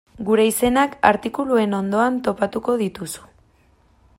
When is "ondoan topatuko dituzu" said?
1.81-3.29